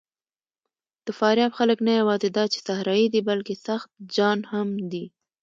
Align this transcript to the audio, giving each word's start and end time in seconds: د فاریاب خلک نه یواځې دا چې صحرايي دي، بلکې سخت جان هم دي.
د 1.05 1.07
فاریاب 1.19 1.51
خلک 1.59 1.77
نه 1.87 1.93
یواځې 1.99 2.29
دا 2.37 2.43
چې 2.53 2.59
صحرايي 2.67 3.07
دي، 3.13 3.21
بلکې 3.29 3.55
سخت 3.67 3.89
جان 4.15 4.39
هم 4.51 4.67
دي. 4.91 5.05